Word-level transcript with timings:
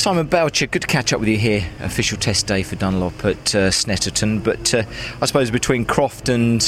Simon 0.00 0.26
Belcher, 0.26 0.66
good 0.66 0.80
to 0.80 0.88
catch 0.88 1.12
up 1.12 1.20
with 1.20 1.28
you 1.28 1.36
here. 1.36 1.62
Official 1.80 2.16
test 2.16 2.46
day 2.46 2.62
for 2.62 2.74
Dunlop 2.74 3.22
at 3.22 3.54
uh, 3.54 3.68
Snetterton, 3.68 4.42
but 4.42 4.72
uh, 4.72 4.82
I 5.20 5.26
suppose 5.26 5.50
between 5.50 5.84
Croft 5.84 6.30
and 6.30 6.62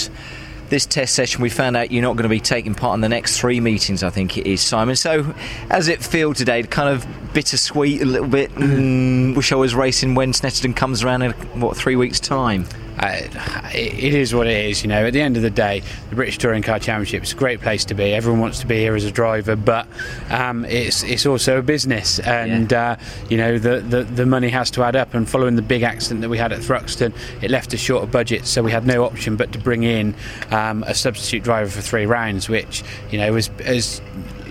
this 0.69 0.85
test 0.85 1.15
session, 1.15 1.41
we 1.41 1.49
found 1.49 1.75
out 1.75 1.91
you're 1.91 2.03
not 2.03 2.13
going 2.13 2.25
to 2.25 2.29
be 2.29 2.41
taking 2.41 2.75
part 2.75 2.95
in 2.95 3.01
the 3.01 3.09
next 3.09 3.41
three 3.41 3.59
meetings, 3.59 4.03
I 4.03 4.11
think 4.11 4.37
it 4.37 4.47
is, 4.47 4.61
Simon. 4.61 4.97
So, 4.97 5.35
as 5.71 5.89
it 5.89 6.05
feel 6.05 6.35
today? 6.35 6.63
Kind 6.65 6.91
of 6.91 7.07
bittersweet 7.33 8.03
a 8.03 8.05
little 8.05 8.29
bit. 8.29 8.55
Mm, 8.55 9.35
wish 9.35 9.51
I 9.51 9.57
was 9.57 9.75
racing 9.75 10.15
when 10.15 10.33
Snetterton 10.33 10.77
comes 10.77 11.03
around 11.03 11.23
in, 11.23 11.33
what, 11.59 11.75
three 11.75 11.97
weeks' 11.97 12.21
time? 12.21 12.67
It 13.03 14.15
is 14.15 14.35
what 14.35 14.47
it 14.47 14.67
is. 14.67 14.83
You 14.83 14.89
know, 14.89 15.07
at 15.07 15.13
the 15.13 15.21
end 15.21 15.37
of 15.37 15.43
the 15.43 15.51
day, 15.51 15.83
the 16.11 16.15
British 16.15 16.39
Touring 16.39 16.63
Car 16.63 16.79
Championship 16.79 17.25
is 17.25 17.33
a 17.33 17.37
great 17.37 17.61
place 17.61 17.85
to 17.87 17.95
be. 17.95 18.15
Everyone 18.15 18.41
wants 18.41 18.61
to 18.61 18.67
be 18.67 18.77
here 18.77 18.95
as 18.95 19.05
a 19.05 19.11
driver, 19.11 19.57
but 19.57 19.87
um, 20.31 20.65
it's 20.67 21.03
it's 21.03 21.27
also 21.27 21.59
a 21.59 21.63
business, 21.63 22.21
and 22.21 22.71
yeah. 22.71 22.93
uh, 22.93 22.97
you 23.29 23.37
know 23.37 23.59
the, 23.59 23.81
the, 23.81 24.05
the 24.05 24.27
money 24.27 24.49
has 24.49 24.71
to 24.73 24.83
add 24.83 24.95
up. 24.95 25.15
And 25.15 25.29
following 25.29 25.57
the 25.57 25.63
big 25.63 25.83
accident 25.83 26.21
that 26.21 26.29
we 26.29 26.39
had 26.39 26.53
at 26.53 26.61
Thruxton, 26.61 27.13
it 27.43 27.51
left 27.51 27.75
us 27.75 27.81
short 27.81 28.05
of 28.05 28.13
budget, 28.13 28.47
so 28.47 28.63
we 28.63 28.71
had 28.71 28.87
no 28.87 29.05
option 29.05 29.37
but 29.37 29.53
to 29.53 29.59
bring 29.59 29.83
in 29.83 30.15
um, 30.51 30.85
a 30.85 30.95
substitute 30.95 31.43
driver 31.43 31.71
for 31.71 31.81
three 31.81 32.07
rounds, 32.07 32.49
which 32.49 32.85
you 33.11 33.19
know 33.19 33.33
was 33.33 33.51
as 33.61 34.01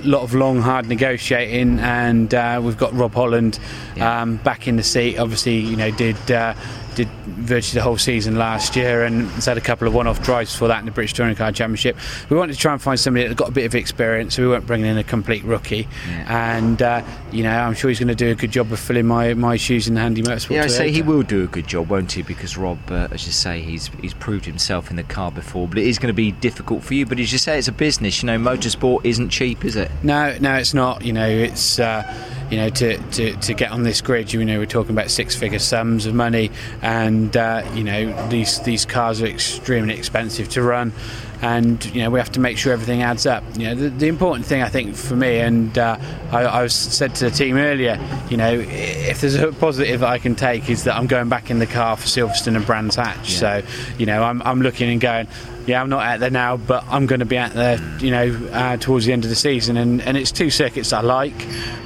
a 0.04 0.08
lot 0.08 0.24
of 0.24 0.34
long, 0.34 0.60
hard 0.60 0.88
negotiating, 0.88 1.80
and 1.80 2.34
uh, 2.34 2.60
we've 2.62 2.78
got 2.78 2.94
Rob 2.94 3.14
Holland 3.14 3.60
yeah. 3.96 4.22
um, 4.22 4.38
back 4.38 4.68
in 4.68 4.76
the 4.76 4.84
seat. 4.84 5.18
Obviously, 5.18 5.58
you 5.58 5.76
know, 5.76 5.92
did 5.92 6.32
uh, 6.32 6.54
did 6.96 7.08
virtually 7.26 7.80
the 7.80 7.84
whole 7.84 7.98
season 7.98 8.36
last 8.38 8.76
year 8.76 9.04
and 9.04 9.28
has 9.32 9.46
had 9.46 9.58
a 9.58 9.62
couple 9.62 9.88
of 9.88 9.94
one-off 9.94 10.22
drives 10.24 10.56
for 10.56 10.68
that 10.68 10.80
in 10.80 10.86
the 10.86 10.92
British 10.92 11.14
Touring 11.14 11.36
Car 11.36 11.52
Championship. 11.52 11.98
We 12.30 12.38
wanted 12.38 12.54
to 12.54 12.60
try 12.60 12.74
and 12.74 12.82
find 12.82 13.00
somebody 13.00 13.28
that 13.28 13.36
got 13.36 13.50
a 13.50 13.52
bit 13.52 13.66
of 13.66 13.76
experience, 13.76 14.36
so 14.36 14.44
we 14.44 14.50
weren't 14.50 14.66
bringing 14.66 14.88
in 14.88 14.98
a 14.98 15.04
complete 15.04 15.44
rookie. 15.44 15.88
Yeah. 16.08 16.56
And 16.56 16.82
uh, 16.82 17.04
you 17.32 17.44
know, 17.44 17.52
I'm 17.52 17.74
sure 17.74 17.90
he's 17.90 18.00
going 18.00 18.08
to 18.10 18.16
do 18.16 18.32
a 18.32 18.36
good 18.36 18.52
job 18.52 18.72
of 18.72 18.80
filling 18.80 19.06
my, 19.06 19.34
my 19.34 19.56
shoes 19.58 19.88
in 19.88 19.96
the 19.96 20.02
Handy 20.02 20.22
Motorsport. 20.22 20.56
Yeah, 20.56 20.64
I 20.64 20.68
say 20.68 20.92
he 20.92 21.02
will 21.02 21.24
do 21.24 21.44
a 21.44 21.48
good 21.48 21.68
job, 21.68 21.90
won't 21.90 22.12
he? 22.12 22.22
Because 22.22 22.58
Rob, 22.58 22.80
uh, 22.92 23.08
as 23.12 23.26
you 23.26 23.32
say, 23.32 23.62
he's 23.62 23.88
he's 24.02 24.14
proved 24.14 24.46
himself 24.46 24.90
in 24.90 24.96
the 24.96 25.04
car 25.04 25.32
before, 25.32 25.68
but 25.68 25.78
it 25.78 25.88
is 25.88 26.00
going 26.00 26.08
to 26.08 26.14
be 26.14 26.32
difficult 26.32 26.84
for 26.84 26.94
you. 26.94 27.06
But 27.06 27.20
as 27.20 27.32
you 27.32 27.38
say, 27.38 27.58
it's 27.58 27.68
a 27.68 27.72
business. 27.72 28.22
You 28.22 28.28
know, 28.28 28.38
motorsport 28.38 29.06
isn't 29.06 29.30
cheap, 29.30 29.66
is 29.66 29.76
it? 29.76 29.92
No, 30.04 30.38
no, 30.40 30.56
it's 30.56 30.74
not. 30.74 31.04
You 31.04 31.14
know, 31.14 31.28
it's. 31.28 31.80
Uh, 31.80 32.04
you 32.52 32.58
know, 32.58 32.70
to, 32.70 32.98
to, 33.12 33.36
to 33.36 33.54
get 33.54 33.72
on 33.72 33.84
this 33.84 34.02
grid, 34.02 34.32
you 34.34 34.44
know, 34.44 34.60
we're 34.60 34.66
talking 34.66 34.92
about 34.92 35.10
six-figure 35.10 35.60
sums 35.60 36.06
of 36.06 36.14
money, 36.14 36.52
and 36.82 37.36
uh, 37.36 37.68
you 37.74 37.84
know, 37.84 38.30
these 38.30 38.60
these 38.62 38.86
cars 38.86 39.22
are 39.22 39.28
extremely 39.28 39.96
expensive 39.96 40.50
to 40.50 40.62
run 40.62 40.94
and 41.42 41.84
you 41.86 42.02
know 42.02 42.10
we 42.10 42.20
have 42.20 42.32
to 42.32 42.40
make 42.40 42.58
sure 42.58 42.72
everything 42.72 43.02
adds 43.02 43.26
up. 43.26 43.44
You 43.56 43.68
know 43.68 43.76
the, 43.76 43.90
the 43.90 44.08
important 44.08 44.46
thing 44.46 44.62
I 44.62 44.70
think 44.70 44.96
for 44.96 45.16
me, 45.16 45.40
and 45.40 45.76
uh, 45.78 45.98
I, 46.32 46.44
I 46.44 46.64
was 46.64 46.74
said 46.74 47.16
to 47.16 47.26
the 47.26 47.32
team 47.32 47.58
earlier, 47.58 48.00
you 48.30 48.38
know 48.38 48.54
if 48.54 49.22
there's 49.22 49.36
a 49.36 49.52
positive 49.52 50.02
that 50.02 50.10
I 50.10 50.20
can 50.20 50.36
take 50.36 50.70
is 50.70 50.84
that 50.84 50.96
I'm 50.96 51.08
going 51.08 51.30
back 51.30 51.50
in 51.50 51.60
the 51.60 51.66
car 51.66 51.98
for 51.98 52.08
Silverstone 52.08 52.56
and 52.56 52.66
Brands 52.66 52.96
Hatch. 52.96 53.34
Yeah. 53.34 53.62
So 53.62 53.68
you 53.98 54.06
know 54.06 54.24
I'm, 54.24 54.42
I'm 54.44 54.62
looking 54.62 54.90
and 54.90 55.02
going, 55.02 55.28
yeah, 55.68 55.82
I'm 55.82 55.90
not 55.90 56.04
out 56.04 56.20
there 56.20 56.30
now, 56.30 56.58
but 56.58 56.84
I'm 56.88 57.06
going 57.06 57.20
to 57.20 57.26
be 57.26 57.38
out 57.38 57.54
there, 57.54 57.80
you 58.00 58.12
know, 58.12 58.50
uh, 58.52 58.78
towards 58.78 59.06
the 59.06 59.14
end 59.14 59.24
of 59.24 59.30
the 59.30 59.36
season. 59.36 59.78
And, 59.78 60.02
and 60.02 60.18
it's 60.18 60.32
two 60.32 60.50
circuits 60.50 60.94
I 60.94 61.02
like. 61.02 61.36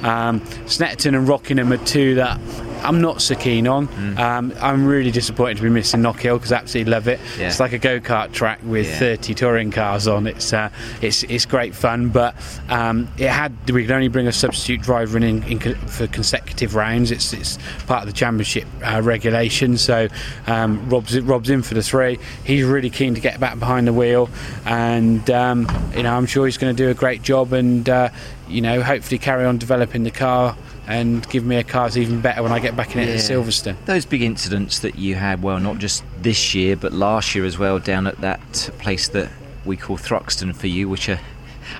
Um, 0.02 0.40
Snetterton 0.66 1.16
and 1.16 1.28
Rockingham 1.28 1.72
are 1.72 1.78
two 1.78 2.16
that 2.16 2.40
I'm 2.86 3.00
not 3.00 3.20
so 3.20 3.34
keen 3.34 3.66
on. 3.66 3.88
Mm. 3.88 4.18
Um, 4.18 4.52
I'm 4.60 4.86
really 4.86 5.10
disappointed 5.10 5.56
to 5.56 5.62
be 5.64 5.70
missing 5.70 6.02
Knockhill 6.02 6.36
because 6.36 6.52
I 6.52 6.58
absolutely 6.58 6.92
love 6.92 7.08
it. 7.08 7.18
Yeah. 7.36 7.48
It's 7.48 7.58
like 7.58 7.72
a 7.72 7.78
go 7.78 7.98
kart 7.98 8.32
track 8.32 8.60
with 8.62 8.86
yeah. 8.86 8.98
30 8.98 9.34
touring 9.34 9.70
cars 9.72 10.06
on. 10.06 10.26
It's 10.26 10.52
uh, 10.52 10.70
it's 11.02 11.24
it's 11.24 11.46
great 11.46 11.74
fun, 11.74 12.10
but 12.10 12.36
um, 12.68 13.08
it 13.18 13.28
had 13.28 13.52
we 13.70 13.82
could 13.82 13.90
only 13.90 14.08
bring 14.08 14.28
a 14.28 14.32
substitute 14.32 14.82
driver 14.82 15.16
in, 15.16 15.24
in, 15.24 15.42
in, 15.60 15.74
for 15.74 16.06
consecutive 16.06 16.76
rounds. 16.76 17.10
It's 17.10 17.32
it's 17.32 17.58
part 17.86 18.02
of 18.02 18.06
the 18.06 18.12
championship 18.12 18.66
uh, 18.84 19.02
regulation. 19.02 19.76
So 19.76 20.08
um, 20.46 20.88
Rob's 20.88 21.18
Rob's 21.20 21.50
in 21.50 21.62
for 21.62 21.74
the 21.74 21.82
three. 21.82 22.18
He's 22.44 22.64
really 22.64 22.90
keen 22.90 23.14
to 23.14 23.20
get 23.20 23.40
back 23.40 23.58
behind 23.58 23.88
the 23.88 23.92
wheel, 23.92 24.30
and 24.64 25.28
um, 25.30 25.66
you 25.96 26.04
know 26.04 26.16
I'm 26.16 26.26
sure 26.26 26.46
he's 26.46 26.58
going 26.58 26.74
to 26.74 26.82
do 26.82 26.88
a 26.90 26.94
great 26.94 27.22
job 27.22 27.52
and. 27.52 27.88
Uh, 27.88 28.10
you 28.48 28.60
know, 28.60 28.82
hopefully 28.82 29.18
carry 29.18 29.44
on 29.44 29.58
developing 29.58 30.04
the 30.04 30.10
car 30.10 30.56
and 30.86 31.28
give 31.30 31.44
me 31.44 31.56
a 31.56 31.64
car 31.64 31.86
that's 31.86 31.96
even 31.96 32.20
better 32.20 32.42
when 32.42 32.52
I 32.52 32.60
get 32.60 32.76
back 32.76 32.94
in 32.94 33.02
it 33.02 33.08
at 33.08 33.18
Silverstone. 33.18 33.76
Those 33.86 34.04
big 34.04 34.22
incidents 34.22 34.78
that 34.80 34.96
you 34.96 35.16
had, 35.16 35.42
well, 35.42 35.58
not 35.58 35.78
just 35.78 36.04
this 36.20 36.54
year, 36.54 36.76
but 36.76 36.92
last 36.92 37.34
year 37.34 37.44
as 37.44 37.58
well, 37.58 37.78
down 37.78 38.06
at 38.06 38.18
that 38.18 38.70
place 38.78 39.08
that 39.08 39.30
we 39.64 39.76
call 39.76 39.96
Thruxton 39.96 40.54
for 40.54 40.68
you, 40.68 40.88
which 40.88 41.08
are 41.08 41.18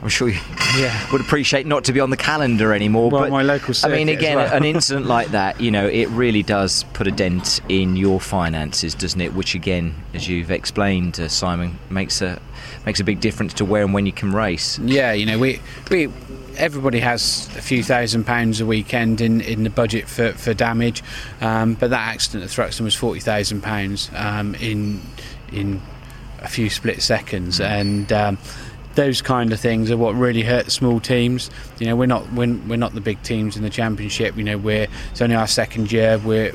I'm 0.02 0.08
sure 0.08 0.28
you 0.28 0.38
yeah. 0.76 1.06
would 1.12 1.20
appreciate 1.20 1.66
not 1.66 1.84
to 1.84 1.92
be 1.92 2.00
on 2.00 2.10
the 2.10 2.16
calendar 2.16 2.72
anymore. 2.72 3.10
Well, 3.10 3.22
but 3.22 3.30
my 3.30 3.42
local 3.42 3.74
I 3.84 3.88
mean, 3.88 4.08
again, 4.08 4.36
well. 4.36 4.52
an 4.52 4.64
incident 4.74 5.06
like 5.06 5.28
that, 5.28 5.60
you 5.60 5.70
know, 5.70 5.86
it 5.86 6.08
really 6.08 6.42
does 6.42 6.84
put 6.92 7.06
a 7.06 7.10
dent 7.10 7.60
in 7.68 7.96
your 7.96 8.20
finances, 8.20 8.94
doesn't 8.94 9.20
it? 9.20 9.34
Which, 9.34 9.54
again, 9.54 9.94
as 10.14 10.28
you've 10.28 10.50
explained, 10.50 11.18
uh, 11.20 11.28
Simon, 11.28 11.78
makes 11.90 12.20
a 12.20 12.40
makes 12.84 13.00
a 13.00 13.04
big 13.04 13.20
difference 13.20 13.54
to 13.54 13.64
where 13.64 13.82
and 13.82 13.94
when 13.94 14.06
you 14.06 14.12
can 14.12 14.32
race. 14.32 14.78
Yeah, 14.78 15.12
you 15.12 15.26
know, 15.26 15.38
we 15.38 15.60
we 15.90 16.08
everybody 16.56 17.00
has 17.00 17.48
a 17.56 17.62
few 17.62 17.82
thousand 17.82 18.24
pounds 18.24 18.60
a 18.60 18.66
weekend 18.66 19.20
in, 19.20 19.40
in 19.40 19.62
the 19.62 19.70
budget 19.70 20.08
for, 20.08 20.32
for 20.32 20.54
damage, 20.54 21.02
um, 21.40 21.74
but 21.74 21.90
that 21.90 22.14
accident 22.14 22.44
at 22.44 22.50
Thruxton 22.50 22.82
was 22.82 22.94
forty 22.94 23.20
thousand 23.20 23.58
um, 23.58 23.62
pounds 23.62 24.10
in 24.60 25.00
in 25.52 25.82
a 26.40 26.48
few 26.48 26.70
split 26.70 27.02
seconds, 27.02 27.58
mm. 27.58 27.64
and 27.64 28.12
um, 28.12 28.38
those 28.94 29.22
kind 29.22 29.52
of 29.52 29.60
things 29.60 29.90
are 29.90 29.96
what 29.96 30.14
really 30.14 30.42
hurt 30.42 30.70
small 30.72 31.00
teams. 31.00 31.50
You 31.78 31.86
know, 31.86 31.96
we're 31.96 32.06
not 32.06 32.30
we're, 32.32 32.54
we're 32.66 32.76
not 32.76 32.94
the 32.94 33.00
big 33.00 33.22
teams 33.22 33.56
in 33.56 33.62
the 33.62 33.70
championship. 33.70 34.36
You 34.36 34.44
know, 34.44 34.58
we're 34.58 34.88
it's 35.10 35.22
only 35.22 35.36
our 35.36 35.46
second 35.46 35.92
year. 35.92 36.18
We're 36.18 36.52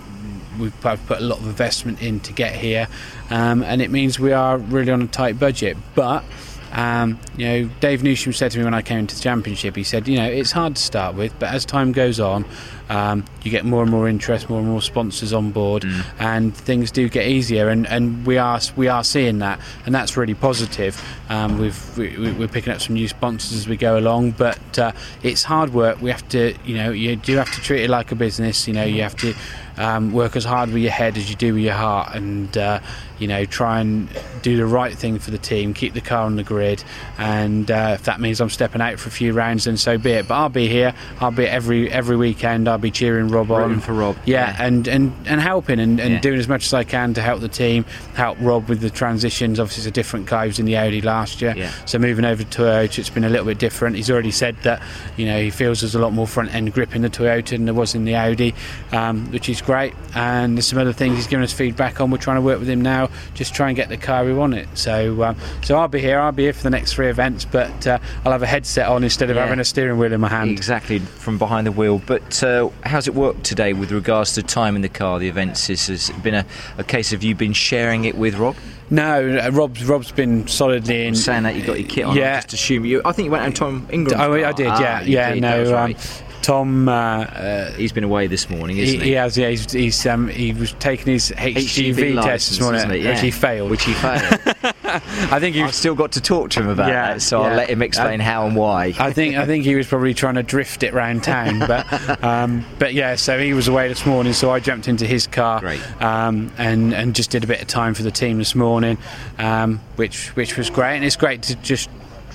we've 0.59 0.79
put 0.81 0.99
a 1.09 1.21
lot 1.21 1.39
of 1.39 1.45
investment 1.45 2.01
in 2.01 2.19
to 2.21 2.33
get 2.33 2.53
here, 2.53 2.87
um, 3.29 3.63
and 3.63 3.81
it 3.81 3.89
means 3.89 4.19
we 4.19 4.33
are 4.33 4.57
really 4.57 4.91
on 4.91 5.01
a 5.01 5.07
tight 5.07 5.39
budget, 5.39 5.77
but 5.95 6.23
um, 6.71 7.19
you 7.37 7.45
know, 7.45 7.69
Dave 7.79 8.01
Newsham 8.01 8.33
said 8.33 8.51
to 8.51 8.59
me 8.59 8.63
when 8.63 8.73
I 8.73 8.81
came 8.81 8.99
into 8.99 9.15
the 9.15 9.21
championship, 9.21 9.75
he 9.75 9.83
said, 9.83 10.07
you 10.07 10.17
know, 10.17 10.25
it's 10.25 10.51
hard 10.51 10.75
to 10.75 10.81
start 10.81 11.15
with, 11.15 11.37
but 11.39 11.53
as 11.53 11.65
time 11.65 11.91
goes 11.91 12.19
on, 12.19 12.45
um, 12.89 13.23
you 13.43 13.51
get 13.51 13.63
more 13.63 13.81
and 13.81 13.89
more 13.89 14.09
interest, 14.09 14.49
more 14.49 14.59
and 14.59 14.67
more 14.67 14.81
sponsors 14.81 15.31
on 15.31 15.51
board, 15.51 15.83
mm. 15.83 16.05
and 16.19 16.55
things 16.55 16.91
do 16.91 17.07
get 17.07 17.25
easier. 17.25 17.69
And, 17.69 17.87
and 17.87 18.25
we 18.25 18.37
are 18.37 18.59
we 18.75 18.89
are 18.89 19.03
seeing 19.03 19.39
that, 19.39 19.61
and 19.85 19.95
that's 19.95 20.17
really 20.17 20.33
positive. 20.33 21.01
Um, 21.29 21.57
we've 21.57 21.97
we, 21.97 22.33
we're 22.33 22.49
picking 22.49 22.73
up 22.73 22.81
some 22.81 22.95
new 22.95 23.07
sponsors 23.07 23.53
as 23.53 23.67
we 23.67 23.77
go 23.77 23.97
along, 23.97 24.31
but 24.31 24.77
uh, 24.77 24.91
it's 25.23 25.43
hard 25.43 25.73
work. 25.73 26.01
We 26.01 26.09
have 26.09 26.27
to, 26.29 26.53
you 26.65 26.75
know, 26.75 26.91
you 26.91 27.15
do 27.15 27.37
have 27.37 27.51
to 27.53 27.61
treat 27.61 27.83
it 27.83 27.89
like 27.89 28.11
a 28.11 28.15
business. 28.15 28.67
You 28.67 28.73
know, 28.73 28.83
you 28.83 29.03
have 29.03 29.15
to 29.17 29.33
um, 29.77 30.11
work 30.11 30.35
as 30.35 30.43
hard 30.43 30.69
with 30.69 30.81
your 30.81 30.91
head 30.91 31.17
as 31.17 31.29
you 31.29 31.35
do 31.35 31.53
with 31.53 31.63
your 31.63 31.73
heart, 31.73 32.15
and 32.15 32.57
uh, 32.57 32.79
you 33.19 33.27
know 33.27 33.45
try 33.45 33.79
and 33.79 34.09
do 34.41 34.57
the 34.57 34.65
right 34.65 34.93
thing 34.93 35.19
for 35.19 35.31
the 35.31 35.37
team, 35.37 35.73
keep 35.73 35.93
the 35.93 36.01
car 36.01 36.25
on 36.25 36.35
the 36.35 36.43
grid, 36.43 36.83
and 37.17 37.69
uh, 37.69 37.91
if 37.93 38.03
that 38.03 38.19
means 38.19 38.41
I'm 38.41 38.49
stepping 38.49 38.81
out 38.81 38.99
for 38.99 39.09
a 39.09 39.11
few 39.11 39.33
rounds, 39.33 39.65
then 39.65 39.77
so 39.77 39.97
be 39.97 40.11
it. 40.11 40.27
But 40.27 40.35
I'll 40.35 40.49
be 40.49 40.67
here. 40.67 40.93
I'll 41.19 41.31
be 41.31 41.45
every 41.45 41.91
every 41.91 42.17
weekend. 42.17 42.67
I'll 42.67 42.77
be 42.77 42.91
cheering 42.91 43.29
Rob 43.29 43.49
Rooting 43.49 43.75
on 43.75 43.79
for 43.79 43.93
Rob. 43.93 44.17
Yeah, 44.25 44.49
yeah, 44.49 44.65
and 44.65 44.87
and 44.87 45.13
and 45.25 45.39
helping 45.39 45.79
and, 45.79 45.99
and 45.99 46.13
yeah. 46.13 46.19
doing 46.19 46.39
as 46.39 46.47
much 46.47 46.65
as 46.65 46.73
I 46.73 46.83
can 46.83 47.13
to 47.13 47.21
help 47.21 47.41
the 47.41 47.49
team, 47.49 47.83
help 48.15 48.37
Rob 48.41 48.67
with 48.67 48.81
the 48.81 48.89
transitions. 48.89 49.59
Obviously, 49.59 49.81
it's 49.81 49.87
a 49.87 49.91
different 49.91 50.25
guy. 50.25 50.45
He 50.45 50.47
was 50.47 50.59
in 50.59 50.65
the 50.65 50.77
Audi 50.77 51.01
last 51.01 51.41
year, 51.41 51.53
yeah. 51.55 51.71
so 51.85 51.99
moving 51.99 52.25
over 52.25 52.43
to 52.43 52.61
Toyota, 52.61 52.99
it's 52.99 53.09
been 53.09 53.23
a 53.23 53.29
little 53.29 53.45
bit 53.45 53.59
different. 53.59 53.95
He's 53.95 54.09
already 54.09 54.31
said 54.31 54.57
that 54.63 54.81
you 55.17 55.25
know 55.25 55.39
he 55.39 55.49
feels 55.49 55.81
there's 55.81 55.95
a 55.95 55.99
lot 55.99 56.13
more 56.13 56.27
front 56.27 56.53
end 56.53 56.73
grip 56.73 56.95
in 56.95 57.01
the 57.01 57.09
Toyota 57.09 57.49
than 57.49 57.65
there 57.65 57.73
was 57.73 57.95
in 57.95 58.05
the 58.05 58.15
Audi, 58.15 58.53
um, 58.91 59.31
which 59.31 59.49
is 59.49 59.60
great. 59.61 59.93
And 60.15 60.57
there's 60.57 60.67
some 60.67 60.79
other 60.79 60.93
things 60.93 61.15
he's 61.15 61.27
given 61.27 61.43
us 61.43 61.53
feedback 61.53 62.01
on. 62.01 62.11
We're 62.11 62.17
trying 62.17 62.37
to 62.37 62.41
work 62.41 62.59
with 62.59 62.69
him 62.69 62.81
now, 62.81 63.09
just 63.33 63.53
try 63.53 63.67
and 63.67 63.75
get 63.75 63.89
the 63.89 63.97
car 63.97 64.25
we 64.25 64.33
want 64.33 64.53
it. 64.53 64.67
So 64.73 65.23
um, 65.23 65.37
so 65.63 65.77
I'll 65.77 65.87
be 65.87 65.99
here. 65.99 66.19
I'll 66.19 66.31
be 66.31 66.43
here 66.43 66.53
for 66.53 66.63
the 66.63 66.69
next 66.69 66.93
three 66.93 67.09
events, 67.09 67.45
but 67.45 67.87
uh, 67.87 67.99
I'll 68.25 68.31
have 68.31 68.43
a 68.43 68.47
headset 68.47 68.87
on 68.87 69.03
instead 69.03 69.29
of 69.29 69.37
having 69.37 69.59
a 69.59 69.65
steering 69.65 69.97
wheel 69.97 70.13
in 70.13 70.21
my 70.21 70.29
hand. 70.29 70.51
Exactly 70.51 70.99
from 70.99 71.37
behind 71.37 71.67
the 71.67 71.71
wheel. 71.71 72.01
But 72.05 72.43
uh, 72.43 72.69
how's 72.83 73.07
it 73.07 73.15
worked 73.15 73.43
today 73.43 73.73
with 73.73 73.91
regards 73.91 74.33
to 74.33 74.43
time 74.43 74.75
in 74.75 74.81
the 74.81 74.89
car? 74.89 75.19
The 75.19 75.27
events 75.27 75.67
has, 75.67 75.87
has 75.87 76.09
been 76.21 76.35
a, 76.35 76.45
a 76.77 76.83
case 76.83 77.13
of 77.13 77.23
you 77.23 77.35
been 77.35 77.53
sharing 77.53 78.05
it 78.05 78.15
with 78.15 78.35
Rob. 78.35 78.55
No, 78.89 79.39
uh, 79.39 79.49
Rob's 79.51 79.85
Rob's 79.85 80.11
been 80.11 80.47
solidly 80.47 81.07
in. 81.07 81.15
saying 81.15 81.43
that 81.43 81.55
you 81.55 81.65
got 81.65 81.79
your 81.79 81.87
kit 81.87 82.03
on. 82.03 82.15
Yeah, 82.15 82.33
I 82.33 82.41
just 82.41 82.53
assume 82.53 82.83
you. 82.83 83.01
I 83.05 83.13
think 83.13 83.25
you 83.25 83.31
went 83.31 83.45
on 83.45 83.53
Tom 83.53 83.87
Ingram. 83.89 84.19
Oh, 84.19 84.33
I 84.33 84.51
did. 84.51 84.65
Yeah, 84.65 84.99
ah, 85.01 85.03
yeah. 85.05 85.33
Did, 85.33 85.41
no, 85.41 85.77
um, 85.77 85.95
Tom, 86.41 86.89
uh, 86.89 86.91
uh, 86.91 87.71
he's 87.73 87.91
been 87.91 88.03
away 88.03 88.27
this 88.27 88.49
morning, 88.49 88.77
isn't 88.77 88.99
he? 88.99 89.03
He, 89.03 89.09
he 89.09 89.15
has, 89.15 89.37
yeah. 89.37 89.49
He's, 89.49 89.71
he's 89.71 90.05
um, 90.05 90.27
he 90.27 90.53
was 90.53 90.73
taking 90.73 91.13
his 91.13 91.31
HGV, 91.31 91.93
HGV 91.93 92.23
test 92.23 92.49
this 92.49 92.59
morning, 92.59 93.01
yeah. 93.01 93.11
which 93.11 93.21
he 93.21 93.31
failed. 93.31 93.69
Which 93.69 93.83
he 93.83 93.93
failed. 93.93 94.39
I 94.93 95.39
think 95.39 95.55
you've 95.55 95.73
still 95.73 95.95
got 95.95 96.13
to 96.13 96.21
talk 96.21 96.49
to 96.51 96.61
him 96.61 96.67
about 96.67 96.89
yeah, 96.89 97.13
that, 97.13 97.21
so 97.21 97.41
yeah. 97.41 97.47
I'll 97.47 97.55
let 97.55 97.69
him 97.69 97.81
explain 97.81 98.19
how 98.19 98.45
and 98.45 98.55
why. 98.55 98.93
I 98.99 99.13
think 99.13 99.35
I 99.35 99.45
think 99.45 99.63
he 99.63 99.75
was 99.75 99.87
probably 99.87 100.13
trying 100.13 100.35
to 100.35 100.43
drift 100.43 100.83
it 100.83 100.93
round 100.93 101.23
town, 101.23 101.59
but 101.67 102.23
um, 102.23 102.65
but 102.79 102.93
yeah. 102.93 103.15
So 103.15 103.39
he 103.39 103.53
was 103.53 103.67
away 103.67 103.87
this 103.87 104.05
morning, 104.05 104.33
so 104.33 104.51
I 104.51 104.59
jumped 104.59 104.87
into 104.87 105.05
his 105.05 105.27
car 105.27 105.63
um, 105.99 106.51
and 106.57 106.93
and 106.93 107.15
just 107.15 107.31
did 107.31 107.43
a 107.43 107.47
bit 107.47 107.61
of 107.61 107.67
time 107.67 107.93
for 107.93 108.03
the 108.03 108.11
team 108.11 108.37
this 108.37 108.55
morning, 108.55 108.97
um, 109.37 109.79
which 109.95 110.35
which 110.35 110.57
was 110.57 110.69
great, 110.69 110.95
and 110.95 111.05
it's 111.05 111.15
great 111.15 111.43
to 111.43 111.55
just 111.57 111.89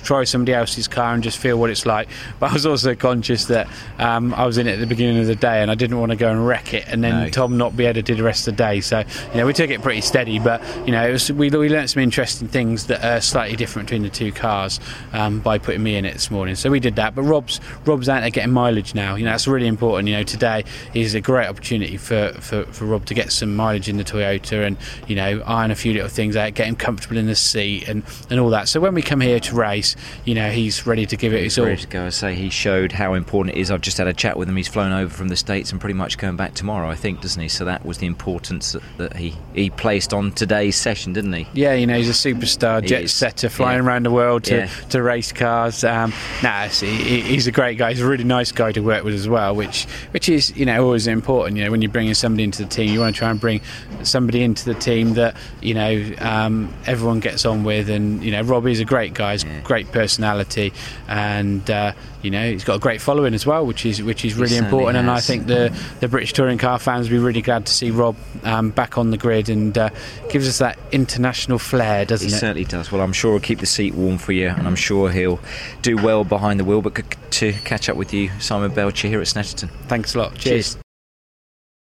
try 0.07 0.23
somebody 0.23 0.53
else's 0.53 0.87
car 0.87 1.13
and 1.13 1.21
just 1.21 1.37
feel 1.37 1.59
what 1.59 1.69
it's 1.69 1.85
like. 1.85 2.07
But 2.39 2.51
I 2.51 2.53
was 2.53 2.65
also 2.65 2.95
conscious 2.95 3.45
that 3.45 3.67
um, 3.99 4.33
I 4.33 4.45
was 4.45 4.57
in 4.57 4.65
it 4.67 4.73
at 4.73 4.79
the 4.79 4.87
beginning 4.87 5.19
of 5.19 5.27
the 5.27 5.35
day 5.35 5.61
and 5.61 5.69
I 5.69 5.75
didn't 5.75 5.99
want 5.99 6.11
to 6.11 6.15
go 6.15 6.31
and 6.31 6.47
wreck 6.47 6.73
it 6.73 6.85
and 6.87 7.03
then 7.03 7.25
No. 7.25 7.29
Tom 7.29 7.57
not 7.57 7.75
be 7.75 7.85
able 7.85 7.95
to 7.95 8.01
do 8.01 8.15
the 8.15 8.23
rest 8.23 8.47
of 8.47 8.55
the 8.55 8.63
day. 8.63 8.79
So 8.79 8.99
you 8.99 9.37
know 9.37 9.45
we 9.45 9.53
took 9.53 9.69
it 9.69 9.81
pretty 9.81 10.01
steady, 10.01 10.39
but 10.39 10.61
you 10.85 10.93
know 10.93 11.05
it 11.05 11.11
was, 11.11 11.29
we 11.31 11.49
we 11.49 11.67
learned 11.69 11.89
some 11.89 12.01
interesting 12.01 12.47
things 12.47 12.87
that 12.87 13.03
are 13.03 13.19
slightly 13.19 13.57
different 13.57 13.87
between 13.89 14.03
the 14.03 14.09
two 14.09 14.31
cars 14.31 14.79
um, 15.11 15.39
by 15.41 15.57
putting 15.57 15.83
me 15.83 15.97
in 15.97 16.05
it 16.05 16.13
this 16.13 16.31
morning. 16.31 16.55
So 16.55 16.69
we 16.71 16.79
did 16.79 16.95
that. 16.95 17.13
But 17.13 17.23
Rob's 17.23 17.59
Rob's 17.85 18.07
out 18.07 18.21
there 18.21 18.29
getting 18.29 18.53
mileage 18.53 18.95
now. 18.95 19.15
You 19.15 19.25
know 19.25 19.31
that's 19.31 19.47
really 19.47 19.67
important. 19.67 20.07
You 20.07 20.15
know 20.15 20.23
today 20.23 20.63
is 20.93 21.15
a 21.15 21.21
great 21.21 21.47
opportunity 21.47 21.97
for, 21.97 22.31
for, 22.39 22.63
for 22.67 22.85
Rob 22.85 23.05
to 23.07 23.13
get 23.13 23.31
some 23.33 23.55
mileage 23.55 23.89
in 23.89 23.97
the 23.97 24.05
Toyota 24.05 24.65
and 24.65 24.77
you 25.07 25.15
know 25.15 25.43
iron 25.45 25.71
a 25.71 25.75
few 25.75 25.91
little 25.93 26.07
things 26.07 26.37
out, 26.37 26.53
get 26.53 26.67
him 26.67 26.77
comfortable 26.77 27.17
in 27.17 27.25
the 27.25 27.35
seat 27.35 27.89
and, 27.89 28.03
and 28.29 28.39
all 28.39 28.49
that. 28.51 28.69
So 28.69 28.79
when 28.79 28.93
we 28.93 29.01
come 29.01 29.19
here 29.19 29.39
to 29.41 29.55
race, 29.55 29.96
you 30.25 30.35
know 30.35 30.49
he's 30.49 30.85
ready 30.85 31.05
to 31.05 31.15
give 31.17 31.33
it 31.33 31.43
his 31.43 31.57
all. 31.57 31.65
Ready 31.65 31.81
to 31.81 31.87
go. 31.87 32.05
I 32.05 32.09
say 32.09 32.35
he 32.35 32.49
showed 32.49 32.91
how 32.91 33.13
important 33.13 33.55
it 33.55 33.59
is. 33.59 33.71
I've 33.71 33.81
just 33.81 33.97
had 33.97 34.07
a 34.07 34.13
chat 34.13 34.37
with 34.37 34.49
him. 34.49 34.55
He's 34.55 34.67
flown 34.67 34.91
over 34.91 35.13
from 35.13 35.27
the 35.27 35.35
states 35.35 35.71
and 35.71 35.79
pretty 35.81 35.93
much 35.93 36.17
going 36.17 36.35
back 36.35 36.53
tomorrow, 36.53 36.89
I 36.89 36.95
think, 36.95 37.21
doesn't 37.21 37.41
he? 37.41 37.47
So 37.47 37.65
that 37.65 37.85
was 37.85 37.97
the 37.99 38.05
importance 38.07 38.73
that, 38.73 38.83
that 38.97 39.15
he 39.15 39.35
he 39.53 39.69
placed 39.69 40.13
on 40.13 40.31
today's 40.31 40.75
session, 40.75 41.13
didn't 41.13 41.33
he? 41.33 41.47
Yeah, 41.53 41.73
you 41.73 41.87
know, 41.87 41.97
he's 41.97 42.09
a 42.09 42.11
superstar 42.33 42.81
He 42.81 42.87
jet 42.89 43.03
is, 43.03 43.13
setter 43.13 43.49
flying 43.49 43.79
yeah. 43.83 43.87
around 43.87 44.03
the 44.03 44.11
world 44.11 44.43
to, 44.45 44.55
Yeah. 44.57 44.65
to 44.89 45.01
race 45.01 45.31
cars. 45.31 45.83
Um, 45.83 46.13
nah, 46.43 46.67
he, 46.67 47.21
he's 47.21 47.47
a 47.47 47.51
great 47.51 47.77
guy. 47.77 47.91
He's 47.91 48.01
a 48.01 48.07
really 48.07 48.23
nice 48.23 48.51
guy 48.51 48.71
to 48.71 48.81
work 48.81 49.03
with 49.03 49.13
as 49.13 49.27
well, 49.27 49.55
which 49.55 49.85
which 50.11 50.29
is 50.29 50.55
you 50.57 50.65
know 50.65 50.83
always 50.83 51.07
important. 51.07 51.57
You 51.57 51.65
know, 51.65 51.71
when 51.71 51.81
you're 51.81 51.91
bringing 51.91 52.13
somebody 52.13 52.43
into 52.43 52.63
the 52.63 52.69
team, 52.69 52.91
you 52.91 52.99
want 52.99 53.15
to 53.15 53.19
try 53.19 53.29
and 53.29 53.39
bring 53.39 53.61
somebody 54.03 54.43
into 54.43 54.65
the 54.65 54.73
team 54.73 55.13
that 55.13 55.35
you 55.61 55.73
know 55.73 56.11
um, 56.19 56.73
everyone 56.85 57.19
gets 57.19 57.45
on 57.45 57.63
with. 57.63 57.89
And 57.89 58.23
you 58.23 58.31
know, 58.31 58.41
Robbie's 58.41 58.79
a 58.79 58.85
great 58.85 59.13
guy. 59.13 59.33
He's 59.33 59.43
Yeah. 59.43 59.61
great 59.61 59.76
personality, 59.85 60.73
and 61.07 61.69
uh, 61.69 61.93
you 62.21 62.31
know 62.31 62.49
he's 62.51 62.63
got 62.63 62.75
a 62.75 62.79
great 62.79 63.01
following 63.01 63.33
as 63.33 63.45
well, 63.45 63.65
which 63.65 63.85
is 63.85 64.01
which 64.01 64.25
is 64.25 64.33
really 64.35 64.57
important. 64.57 64.97
And 64.97 65.09
I 65.09 65.19
think 65.19 65.47
the 65.47 65.75
the 65.99 66.07
British 66.07 66.33
touring 66.33 66.57
car 66.57 66.79
fans 66.79 67.09
will 67.09 67.17
be 67.17 67.23
really 67.23 67.41
glad 67.41 67.65
to 67.67 67.71
see 67.73 67.91
Rob 67.91 68.15
um, 68.43 68.71
back 68.71 68.97
on 68.97 69.11
the 69.11 69.17
grid 69.17 69.49
and 69.49 69.77
uh, 69.77 69.89
gives 70.29 70.47
us 70.47 70.57
that 70.57 70.79
international 70.91 71.59
flair, 71.59 72.05
doesn't 72.05 72.27
He 72.29 72.33
it? 72.33 72.37
certainly 72.39 72.65
does. 72.65 72.91
Well, 72.91 73.01
I'm 73.01 73.13
sure 73.13 73.33
he'll 73.33 73.39
keep 73.41 73.59
the 73.59 73.65
seat 73.65 73.93
warm 73.93 74.17
for 74.17 74.31
you, 74.31 74.47
and 74.49 74.67
I'm 74.67 74.75
sure 74.75 75.11
he'll 75.11 75.39
do 75.81 75.95
well 75.97 76.23
behind 76.23 76.59
the 76.59 76.65
wheel. 76.65 76.81
But 76.81 76.95
good 76.95 77.15
to 77.31 77.53
catch 77.53 77.89
up 77.89 77.95
with 77.97 78.13
you, 78.13 78.29
Simon 78.39 78.71
Belcher, 78.73 79.07
here 79.07 79.21
at 79.21 79.27
Snetterton. 79.27 79.69
Thanks 79.87 80.15
a 80.15 80.19
lot. 80.19 80.35
Cheers. 80.35 80.73
Cheers. 80.75 80.86